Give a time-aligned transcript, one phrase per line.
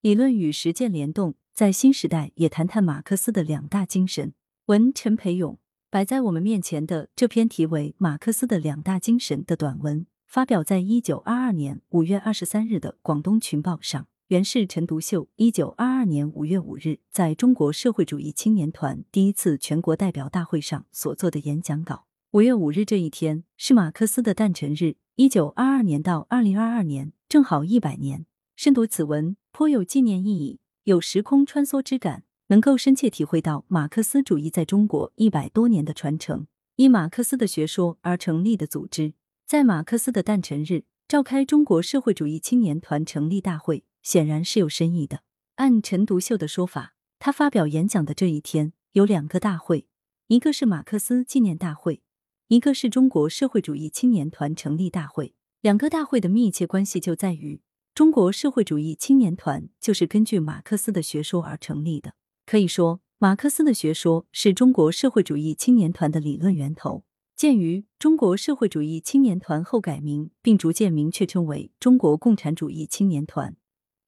[0.00, 4.32] 理论与实践联动，在新时代也谈谈马克思的两大精神。
[4.66, 5.58] 文陈培勇
[5.90, 14.06] 摆在我们面前的这篇题为《马克思的两大精神》的短文，发表在一九二二年五月二十三日的《广东群报》上。
[14.28, 22.04] 原是陈独秀一九二二年五月五日在中国社会主义青年团第一次全国代表大会上所做的演讲稿。
[22.30, 28.26] 五月五日这一天是马克思的诞辰日，一九二二年到二零二二年正好一百年。
[28.58, 36.48] 深读此文，颇有纪念意义，有时空穿梭之感，能够深切体会到马克思主义在中国一百多年的传承。
[36.74, 39.14] 以马克思的学说而成立的组织，
[39.46, 43.84] 在马克思的诞辰日召开中国社会主义青年团成立大会。
[44.02, 45.20] 显然是有深意的。
[45.54, 49.86] 按陈独秀的说法，他发表演讲的这一天有两个大会，
[50.26, 52.02] 一个是马克思纪念大会，
[52.48, 55.36] 一个是中国社会主义青年团成立大会。
[55.60, 57.60] 两个大会的密切关系就在于，
[57.98, 62.14] 中国社会主义青年团就是根据马克思的学说而成立的。
[62.46, 67.02] 可以说，马克思的学说是中国社会主义青年团的理论源头。
[67.34, 73.56] 鉴于中国社会主义青年团后改名，并逐渐明确称为中国共产主义青年团。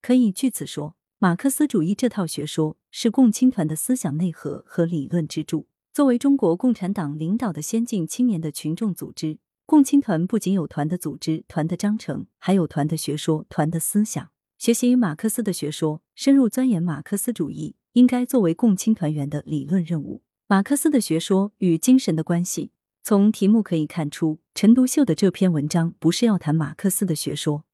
[0.00, 5.66] 可以据此说，马克思主义这套学说是共青团的思想内核和理论支柱。
[5.92, 14.32] 作为中国共产党领导的先进青年的群众组织，共青团不仅有团的组织、团的章程，还有团的学说、团的思想。
[14.58, 20.24] 学习马克思的学说，深入钻研马克思主义，应该作为共青团员的理论任务。
[20.48, 22.72] 马克思的学说与精神的关系，
[23.04, 27.64] 从题目可以看出，陈独秀的这篇文章不是要谈马克思的学说。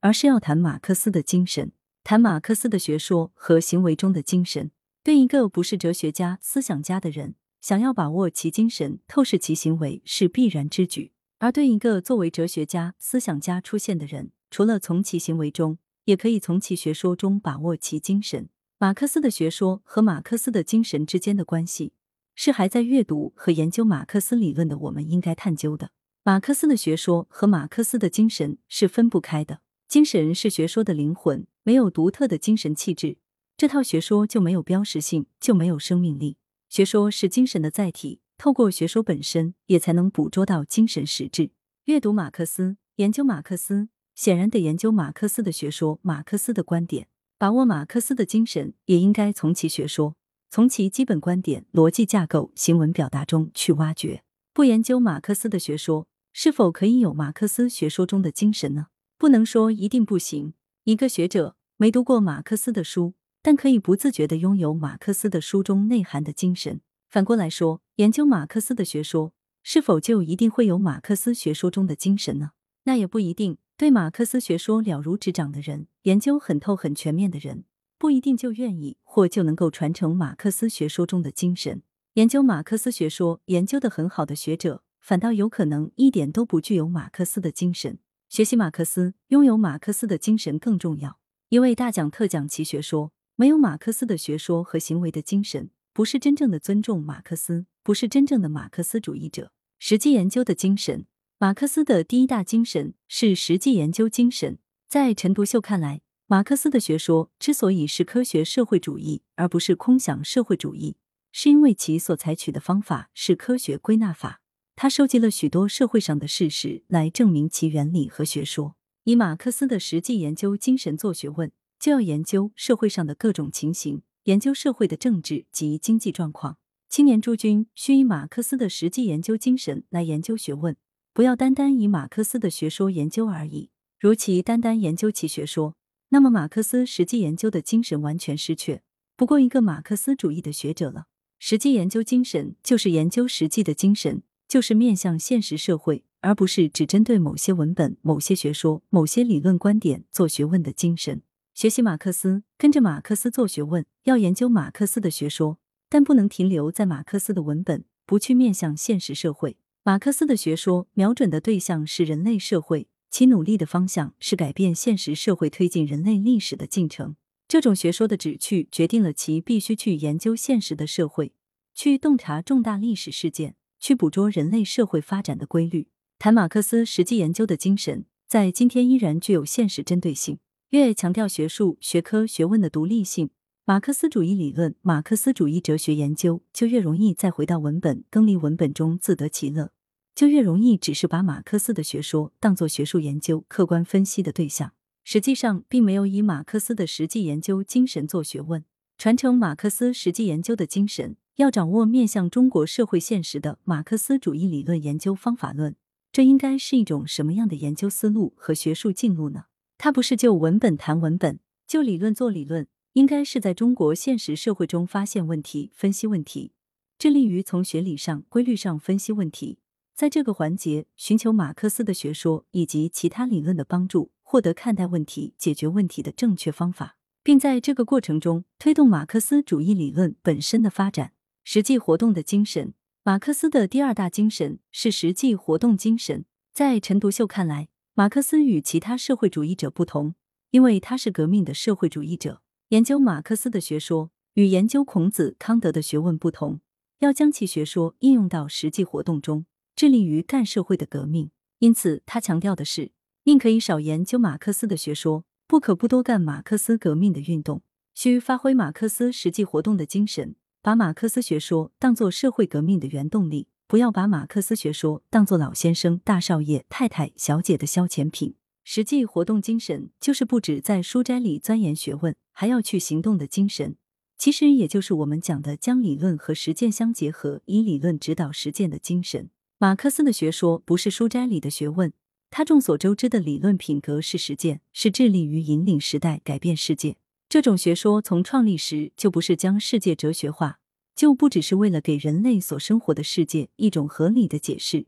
[0.00, 1.72] 而是要谈马克思的精神，
[2.04, 4.70] 谈马克思的学说和行为中的精神。
[5.02, 18.48] 对一个不是哲学家、思想家的人，想要把握其精神、透视其行为是必然之举；而对一个作为哲学家、思想家出现的人，除了从其行为中，也可以从其学说中把握其精神。
[18.78, 21.92] 马克思的学说和马克思的精神之间的关系，
[22.34, 25.90] 是还在阅读和研究马克思理论的我们应该探究的。
[26.22, 29.60] 马克思的学说和马克思的精神是分不开的。
[29.88, 33.18] 精神是学说的灵魂，没有独特的精神气质，
[33.56, 36.38] 这套学说就没有标识性，就没有生命力。
[36.68, 41.50] 学说是精神的载体，透过学说本身，也才能捕捉到精神实质。
[41.84, 47.08] 阅读马克思，研究马克思，显然得研究马克思的学说、马克思的观点，
[47.38, 50.16] 把握马克思的精神，也应该从其学说、
[50.50, 54.22] 从其基本观点、逻辑架构、行文表达中去挖掘。
[54.52, 58.88] 不研究马克思的学说，是否可以有马克思学说中的精神呢？
[59.18, 60.52] 不能说一定不行。
[60.84, 66.80] 一个学者没读过马克思的书，但可以不自觉的拥有马克思的书中内涵的精神。
[67.08, 72.50] 反过来说，研究马克思的学说，是否就一定会有马克思学说中的精神呢？
[72.84, 73.56] 那也不一定。
[73.78, 77.64] 对马克思学说了如指掌的人，研究很透很全面的人，
[77.96, 81.82] 不一定就愿意或就能够传承马克思学说中的精神。
[82.14, 87.98] 研究马克思学说研究的很好的学者，反倒有可能一点都不具有马克思的精神。
[88.28, 91.18] 学习马克思，拥有马克思的精神更重要。
[91.48, 99.50] 一位大讲特讲其学说，没有马克思的学说和行为的精神，不是真正的尊重马克思，不是真正的马克思主义者。
[99.78, 101.06] 实际研究的精神，
[101.38, 104.58] 马克思的第一大精神是实际研究精神。
[104.86, 110.98] 在陈独秀看来，马克思的学说之所以是科学社会主义，而不是空想社会主义，
[111.32, 114.42] 是因为其所采取的方法是科学归纳法。
[114.74, 118.76] 他收集了许多社会上的事实来证明其原理和学说。
[119.04, 126.58] 以马克思的实际研究精神做学问，就要研究社会上的各种情形，研究社会的政治及经济状况。
[126.88, 130.76] 青年诸君需以马克思的实际研究精神来研究学问，
[131.12, 133.70] 不要单单以马克思的学说研究而已。
[134.00, 135.76] 如其单单研究其学说，
[136.08, 138.80] 那么马克思实际研究的精神完全失去，
[139.16, 141.06] 不过一个马克思主义的学者了。
[141.38, 144.22] 实际研究精神就是研究实际的精神。
[144.48, 151.22] 就是面向现实社会，而不是只针对某些文本、某些学说、某些理论观点做学问的精神。
[151.56, 155.58] 学习马克思，跟着马克思做学问，要研究马克思的学说，
[155.88, 159.56] 但不能停留在马克思的文本，不去面向现实社会。
[159.82, 167.16] 马克思的学说瞄准的对象是人类社会，其努力的方向是改变现实社会，推进人类历史的进程。
[167.48, 171.32] 这种学说的旨趣，决定了其必须去研究现实的社会，
[171.74, 173.56] 去洞察重大历史事件。
[173.80, 175.88] 去捕捉人类社会发展的规律，
[176.18, 180.38] 谈马克思实际研究的精神，在今天依然具有现实针对性。
[180.70, 183.30] 越强调学术、学科、学问的独立性，
[183.64, 189.70] 马克思主义理论、马克思主义哲学研究就越容易再回到文本，更离文本中自得其乐，
[190.12, 194.72] 就越容易只是把马克思的学说当作学术研究、客观分析的对象。
[195.04, 198.64] 实际上并没有以马克思的实际研究精神做学问。
[198.98, 205.76] 传承马克思实际研究的精神，要掌握面向中国社会现实的马克思主义理论研究方法论，
[206.10, 209.44] 这应该是一种什么样的研究思路和学术进路呢？
[209.78, 216.52] 它不是就文本谈文本，就理论做理论，应该是在中国现实社会中发现问题、分析问题，
[216.98, 219.58] 致力于从学理上、规律上分析问题，
[219.94, 226.96] 在这个环节寻求马克思的学说以及其他理论的帮助，获得看待问题、解决问题的正确方法。
[227.26, 231.10] 并在这个过程中推动马克思主义理论本身的发展。
[231.42, 236.24] 实际活动的精神，马克思的第二大精神是实际活动精神。
[236.52, 240.16] 在陈独秀看来，马克思与其他社会主义者不同，
[240.50, 242.42] 因为他是革命的社会主义者。
[242.68, 246.60] 研究马克思的学说与研究孔子、康德的学问不同，
[246.98, 251.30] 要将其学说应用到实际活动中，致力于干社会的革命。
[251.60, 252.92] 因此，他强调的是，
[253.24, 255.24] 宁可以少研究马克思的学说。
[255.46, 257.62] 不可不多干马克思革命的运动，
[257.94, 268.36] 需发挥马克思实际活动的精神，把马克思学说当作社会革命的原动力，不要把马克思学说当作老先生、大少爷、太太、小姐的消遣品。
[268.62, 273.76] 实际活动精神就是不止在书斋里钻研学问，还要去行动的精神。
[274.16, 279.30] 其实也就是我们讲的将理论和实践相结合，以理论指导实践的精神。
[279.58, 281.92] 马克思的学说不是书斋里的学问。
[282.30, 286.96] 他众所周知的理论品格是实践，是致力于引领时代、改变世界。
[287.28, 290.58] 这种学说从创立时就不是将世界哲学化，
[290.96, 294.86] 就不只是为了给人类所生活的世界一种合理的解释，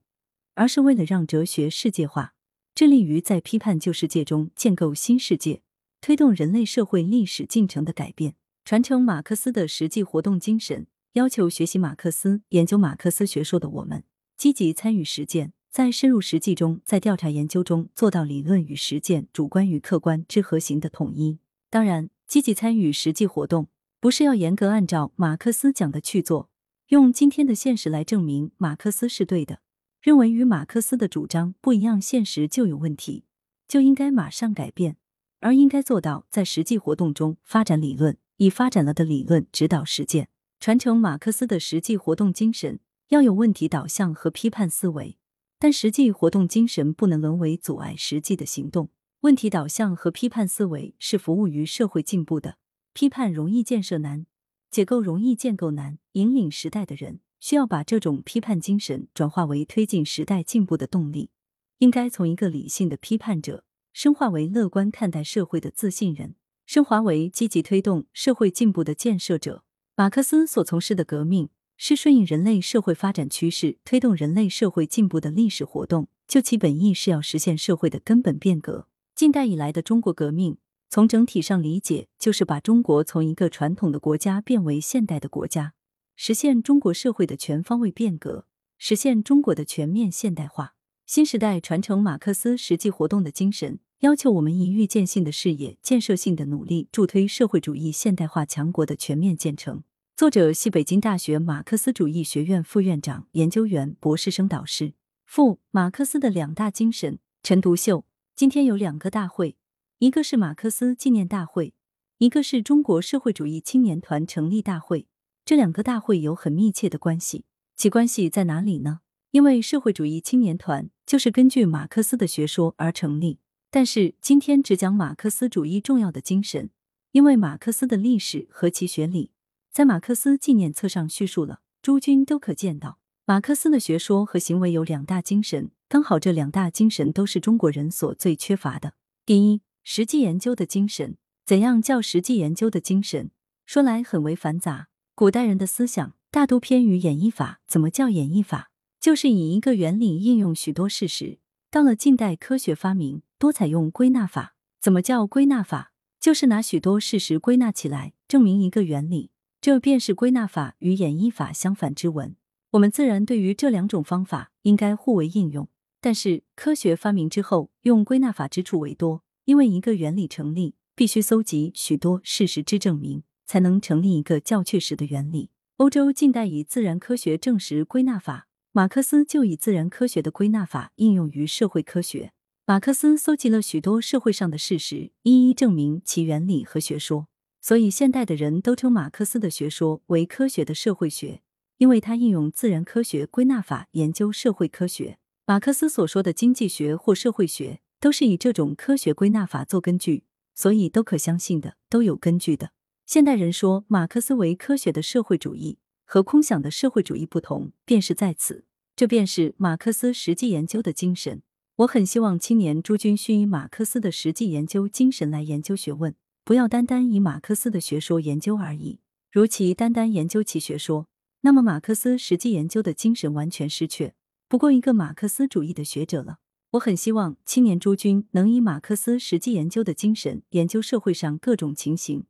[0.55, 2.33] 而是为了让哲学世界化，
[2.75, 5.61] 致力于在批判旧世界中建构新世界，
[6.01, 8.35] 推动人类社会历史进程的改变。
[8.65, 14.05] 传承马克思的实际活动精神，要求学习马克思、研究马克思学说的我们，
[14.37, 15.53] 积极参与实践。
[15.71, 21.39] 在深入实际中，在调查研究中做到理论与实践、主观与客观之和谐的统一。
[21.69, 23.69] 当然，积极参与实际活动，
[24.01, 26.51] 不是要严格按照马克思讲的去做，
[26.89, 29.61] 用今天的现实来证明马克思是对的。
[30.01, 33.25] 认为与马克思的主张不一样，现实就有问题，
[33.67, 34.97] 就应该马上改变，
[35.41, 40.29] 而应该做到在实际活动中发展理论，以发展了的理论指导实践，
[40.61, 42.79] 传承马克思的实际活动精神，
[43.09, 45.19] 要有问题导向和批判思维。
[45.59, 48.91] 但实际活动精神不能沦为阻碍实际的行动。
[49.23, 52.59] 问题导向和批判思维是服务于社会进步的。
[52.99, 54.27] 批判容易建设难，
[54.73, 55.99] 解构容易建构难。
[56.15, 61.31] 引领时代的人需要把这种批判精神转化为推进时代进步的动力。
[61.79, 63.63] 应该从一个理性的批判者，
[63.93, 66.35] 深化为乐观看待社会的自信人，
[66.67, 69.63] 升华为积极推动社会进步的建设者。
[69.95, 71.51] 马克思所从事的革命。
[71.77, 76.09] 是顺应人类社会发展趋势，推动人类社会进步的历史活动。
[76.27, 78.89] 就其本意是要实现社会的根本变革。
[79.15, 80.59] 近代以来的中国革命，
[80.91, 85.75] 从整体上理解，就是把中国从一个传统的国家变为现代的国家，
[86.17, 88.47] 实现中国社会的全方位变革，
[88.79, 90.75] 实现中国的全面现代化。
[91.05, 99.83] 新时代传承马克思实际活动的精神，要求我们以预见性的视野、建设性的努力，助推社会主义现代化强国的全面建成。
[100.17, 104.95] 作者系北京大学马克思主义学院副院长、研究员、博士生导师。
[105.27, 107.19] 附马克思的两大精神。
[107.43, 109.57] 陈独秀今天有两个大会，
[109.99, 111.75] 一个是马克思纪念大会，
[112.19, 115.09] 一个是中国社会主义青年团成立大会。
[115.45, 119.01] 这两个大会有很密切的关系，其关系在哪里呢？
[119.33, 123.41] 因为社会主义青年团就是根据马克思的学说而成立。
[123.73, 126.71] 但是今天只讲马克思主义重要的精神，
[127.11, 129.33] 因为马克思的历史和其学理。
[129.73, 133.01] 在马克思纪念册上叙述了，诸君都可见到。
[133.27, 138.95] 马克思的学说和行为有两大精神，刚好这两大精神都是中国人所最缺乏的。
[139.27, 141.17] 第一，实际研究的精神。
[141.47, 143.31] 怎样叫实际研究的精神？
[143.65, 144.89] 说来很为繁杂。
[145.15, 147.63] 古代人的思想大都偏于演绎法。
[147.67, 148.71] 怎么叫演绎法？
[149.01, 151.39] 就是以一个原理应用许多事实。
[151.71, 154.55] 到了近代科学发明，多采用归纳法。
[154.79, 155.95] 怎么叫归纳法？
[156.21, 159.31] 就是拿许多事实归纳起来，证明一个原理。
[159.63, 162.37] 这便是归纳法与演绎法相反之文。
[162.73, 165.67] 我们自然对于这两种方法应该互为应用。
[166.03, 175.49] 但是科学发明之后，用归纳法之处为多，因为一个原理成立，必须搜集许多事实之证明，才能成立一个较确实的原理。
[175.79, 182.33] 欧洲近代以自然科学证实归纳法，马克思就以自然科学的归纳法应用于社会科学。
[182.67, 187.29] 马克思搜集了许多社会上的事实，一一证明其原理和学说。
[187.63, 191.41] 所以，现代的人都称马克思的学说为科学的社会学，
[191.79, 195.17] 因为他应用自然科学归纳法研究社会科学。
[195.47, 200.25] 马克思所说的经济学或社会学，都是以这种科学归纳法做根据，
[200.55, 202.73] 所以都可相信的，都有根据的。
[203.07, 208.65] 现代人说马克思为科学的社会主义和空想的社会主义不同，便是在此。
[208.95, 211.43] 这便是马克思实际研究的精神。
[211.77, 216.15] 我很希望青年诸君需以马克思的实际研究精神来研究学问，
[216.45, 218.99] 不要单单以马克思的学说研究而已。
[219.31, 221.07] 如其单单研究其学说，
[221.43, 224.15] 那么马克思实际研究的精神完全失却，
[224.49, 226.39] 不过一个马克思主义的学者了。
[226.73, 232.27] 我很希望青年诸君能以马克思实际研究的精神研究社会上各种情形，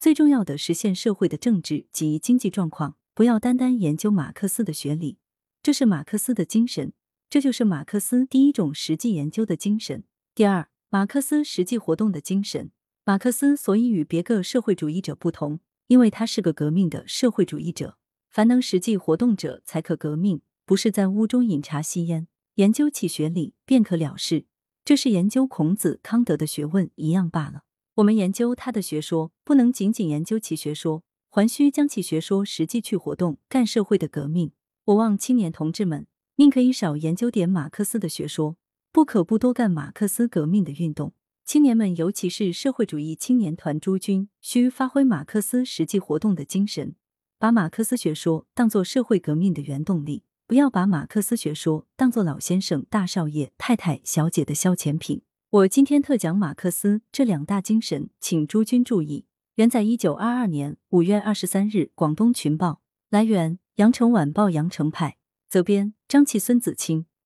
[0.00, 5.18] 最重要的实现社会的政治及经济状况，不要单单研究马克思的学理。
[5.62, 6.94] 这是马克思的精神，
[7.28, 10.04] 这就是马克思第一种实际研究的精神。
[10.34, 12.70] 第二，马克思实际活动的精神。
[13.04, 17.98] 马克思所以与别个社会主义者不同，因为他是个革命的社会主义者。
[18.30, 22.26] 凡能实际活动者，才可革命，不是在屋中饮茶吸烟，
[22.62, 24.44] 研究其学理便可了事。
[24.84, 27.64] 这是研究孔子、康德的学问一样罢了。
[27.96, 34.52] 我们研究他的学说，不能仅仅研究其学说，还需将其学说实际去活动，干社会的革命。
[34.84, 38.56] 我望青年同志们，宁可以少研究点马克思的学说，
[38.92, 41.14] 不可不多干马克思革命的运动。
[41.44, 46.94] 青年们，尤其是社会主义青年团诸君，需发挥马克思实际活动的精神，
[47.40, 55.22] 把马克思学说当作社会革命的原动力，不要把马克思学说当做老先生、大少爷、太太、小姐的消遣品。
[55.48, 59.24] 我今天特讲马克思这两大精神，请诸君注意。
[59.54, 62.82] 原在一九二二年五月二十三日，广东群报。
[63.08, 63.58] 来源。
[63.76, 65.16] 羊城晚报羊城派
[65.48, 67.06] 责编张琪、孙子清。